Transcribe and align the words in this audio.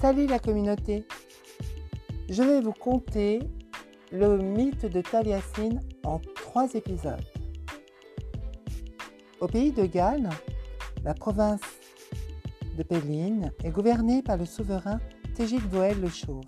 Salut 0.00 0.28
la 0.28 0.38
communauté 0.38 1.04
Je 2.28 2.44
vais 2.44 2.60
vous 2.60 2.72
conter 2.72 3.40
le 4.12 4.38
mythe 4.38 4.86
de 4.86 5.00
Taliesin 5.00 5.80
en 6.04 6.20
trois 6.36 6.72
épisodes. 6.74 7.24
Au 9.40 9.48
pays 9.48 9.72
de 9.72 9.86
Galles, 9.86 10.30
la 11.02 11.14
province 11.14 11.60
de 12.76 12.84
Péline 12.84 13.50
est 13.64 13.70
gouvernée 13.70 14.22
par 14.22 14.36
le 14.36 14.44
souverain 14.44 15.00
Tégide 15.34 15.68
Voël 15.68 16.00
le 16.00 16.08
Chauve, 16.08 16.44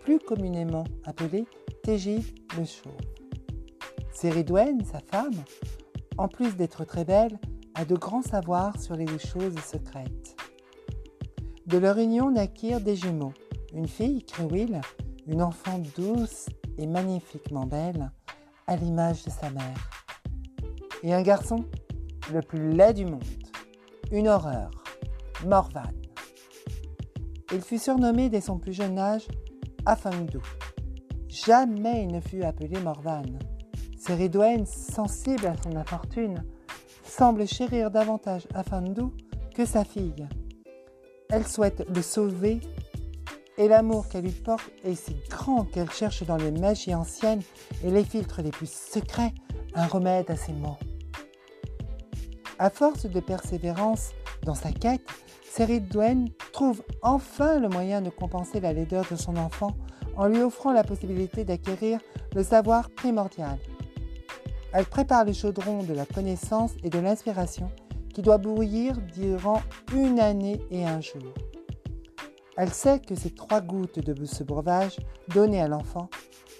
plus 0.00 0.18
communément 0.18 0.84
appelé 1.04 1.44
Tégide 1.82 2.24
le 2.56 2.64
Chauve. 2.64 2.96
Céridouène, 4.10 4.82
sa 4.86 5.00
femme, 5.00 5.44
en 6.16 6.28
plus 6.28 6.56
d'être 6.56 6.86
très 6.86 7.04
belle, 7.04 7.38
a 7.74 7.84
de 7.84 7.94
grands 7.94 8.22
savoirs 8.22 8.80
sur 8.80 8.96
les 8.96 9.06
choses 9.18 9.58
secrètes. 9.58 10.45
De 11.66 11.78
leur 11.78 11.98
union 11.98 12.30
naquirent 12.30 12.80
des 12.80 12.94
jumeaux, 12.94 13.32
une 13.72 13.88
fille, 13.88 14.22
Créwil, 14.24 14.80
une 15.26 15.42
enfant 15.42 15.82
douce 15.96 16.46
et 16.78 16.86
magnifiquement 16.86 17.66
belle, 17.66 18.12
à 18.68 18.76
l'image 18.76 19.24
de 19.24 19.30
sa 19.30 19.50
mère, 19.50 19.90
et 21.02 21.12
un 21.12 21.22
garçon, 21.22 21.64
le 22.32 22.40
plus 22.40 22.70
laid 22.72 22.94
du 22.94 23.04
monde, 23.04 23.24
une 24.12 24.28
horreur, 24.28 24.70
Morvan. 25.44 25.82
Il 27.52 27.60
fut 27.60 27.78
surnommé 27.78 28.28
dès 28.28 28.40
son 28.40 28.58
plus 28.58 28.72
jeune 28.72 28.98
âge 28.98 29.26
Afangdou. 29.86 30.42
Jamais 31.28 32.04
il 32.04 32.12
ne 32.12 32.20
fut 32.20 32.42
appelé 32.42 32.80
Morvan. 32.80 33.24
Céridouène, 33.98 34.66
sensible 34.66 35.46
à 35.46 35.56
son 35.56 35.74
infortune, 35.74 36.44
semble 37.02 37.46
chérir 37.48 37.90
davantage 37.90 38.46
Afandou 38.54 39.12
que 39.54 39.64
sa 39.64 39.84
fille. 39.84 40.28
Elle 41.30 41.46
souhaite 41.46 41.84
le 41.94 42.02
sauver 42.02 42.60
et 43.58 43.68
l'amour 43.68 44.08
qu'elle 44.08 44.24
lui 44.24 44.32
porte 44.32 44.70
est 44.84 44.94
si 44.94 45.16
grand 45.28 45.64
qu'elle 45.64 45.90
cherche 45.90 46.22
dans 46.24 46.36
les 46.36 46.50
magies 46.50 46.94
anciennes 46.94 47.42
et 47.84 47.90
les 47.90 48.04
filtres 48.04 48.42
les 48.42 48.50
plus 48.50 48.70
secrets 48.70 49.32
un 49.74 49.86
remède 49.86 50.30
à 50.30 50.36
ses 50.36 50.52
maux. 50.52 50.76
À 52.58 52.70
force 52.70 53.06
de 53.06 53.20
persévérance 53.20 54.12
dans 54.42 54.54
sa 54.54 54.72
quête, 54.72 55.06
Céridouène 55.50 56.30
trouve 56.52 56.82
enfin 57.02 57.58
le 57.58 57.68
moyen 57.68 58.00
de 58.02 58.10
compenser 58.10 58.60
la 58.60 58.72
laideur 58.72 59.04
de 59.10 59.16
son 59.16 59.36
enfant 59.36 59.76
en 60.16 60.28
lui 60.28 60.40
offrant 60.40 60.72
la 60.72 60.84
possibilité 60.84 61.44
d'acquérir 61.44 62.00
le 62.34 62.42
savoir 62.42 62.90
primordial. 62.90 63.58
Elle 64.72 64.86
prépare 64.86 65.24
le 65.24 65.32
chaudron 65.32 65.82
de 65.82 65.94
la 65.94 66.06
connaissance 66.06 66.72
et 66.82 66.90
de 66.90 66.98
l'inspiration 66.98 67.70
qui 68.16 68.22
doit 68.22 68.38
bouillir 68.38 68.96
durant 69.14 69.60
une 69.94 70.20
année 70.20 70.58
et 70.70 70.86
un 70.86 71.02
jour. 71.02 71.34
Elle 72.56 72.72
sait 72.72 72.98
que 72.98 73.14
ces 73.14 73.28
trois 73.28 73.60
gouttes 73.60 73.98
de 73.98 74.24
ce 74.24 74.42
breuvage 74.42 74.96
donné 75.34 75.60
à 75.60 75.68
l'enfant 75.68 76.08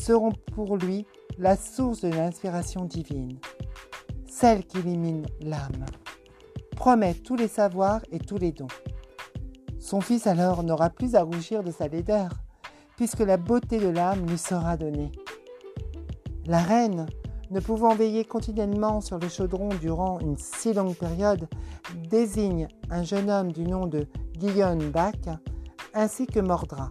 seront 0.00 0.32
pour 0.54 0.78
lui 0.78 1.04
la 1.36 1.54
source 1.54 2.00
de 2.00 2.08
l'inspiration 2.08 2.86
divine, 2.86 3.36
celle 4.26 4.64
qui 4.64 4.78
élimine 4.78 5.26
l'âme, 5.42 5.84
promet 6.74 7.12
tous 7.12 7.36
les 7.36 7.48
savoirs 7.48 8.00
et 8.10 8.18
tous 8.18 8.38
les 8.38 8.52
dons. 8.52 8.66
Son 9.78 10.00
fils 10.00 10.26
alors 10.26 10.62
n'aura 10.62 10.88
plus 10.88 11.16
à 11.16 11.22
rougir 11.22 11.62
de 11.62 11.70
sa 11.70 11.86
laideur, 11.86 12.30
puisque 12.96 13.20
la 13.20 13.36
beauté 13.36 13.78
de 13.78 13.88
l'âme 13.88 14.26
lui 14.26 14.38
sera 14.38 14.78
donnée. 14.78 15.12
La 16.46 16.62
reine, 16.62 17.08
ne 17.52 17.60
pouvant 17.60 17.94
veiller 17.94 18.24
continuellement 18.24 19.02
sur 19.02 19.18
le 19.18 19.28
chaudron 19.28 19.68
durant 19.80 20.18
une 20.20 20.38
si 20.38 20.72
longue 20.72 20.96
période, 20.96 21.46
désigne 22.08 22.66
un 22.90 23.02
jeune 23.02 23.30
homme 23.30 23.52
du 23.52 23.64
nom 23.64 23.86
de 23.86 24.06
Guillaume 24.38 24.90
Bach, 24.90 25.12
ainsi 25.92 26.26
que 26.26 26.40
Mordra, 26.40 26.90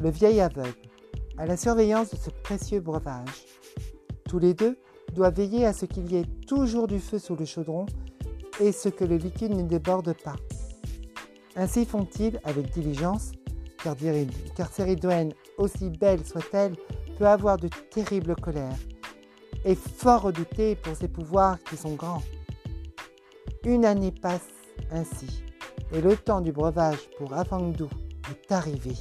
le 0.00 0.10
vieil 0.10 0.40
aveugle, 0.40 0.70
à 1.38 1.46
la 1.46 1.56
surveillance 1.56 2.10
de 2.10 2.16
ce 2.16 2.30
précieux 2.30 2.80
breuvage. 2.80 3.46
Tous 4.28 4.38
les 4.38 4.54
deux 4.54 4.78
doivent 5.12 5.34
veiller 5.34 5.66
à 5.66 5.72
ce 5.72 5.86
qu'il 5.86 6.10
y 6.12 6.18
ait 6.18 6.26
toujours 6.46 6.86
du 6.86 7.00
feu 7.00 7.18
sous 7.18 7.34
le 7.34 7.44
chaudron 7.44 7.86
et 8.60 8.70
ce 8.70 8.88
que 8.88 9.04
le 9.04 9.16
liquide 9.16 9.56
ne 9.56 9.64
déborde 9.64 10.14
pas. 10.22 10.36
Ainsi 11.56 11.84
font-ils 11.84 12.38
avec 12.44 12.72
diligence, 12.72 13.32
car, 13.82 13.96
car 14.54 14.70
aussi 15.58 15.90
belle 15.90 16.24
soit-elle, 16.24 16.76
peut 17.18 17.26
avoir 17.26 17.56
de 17.56 17.68
terribles 17.90 18.36
colères 18.36 18.78
est 19.64 19.74
fort 19.74 20.22
redouté 20.22 20.76
pour 20.76 20.94
ses 20.94 21.08
pouvoirs 21.08 21.58
qui 21.64 21.76
sont 21.76 21.94
grands. 21.94 22.22
Une 23.64 23.84
année 23.84 24.12
passe 24.12 24.48
ainsi, 24.90 25.42
et 25.92 26.00
le 26.00 26.16
temps 26.16 26.40
du 26.40 26.52
breuvage 26.52 26.98
pour 27.18 27.32
Afangdou 27.32 27.88
est 28.30 28.52
arrivé. 28.52 28.92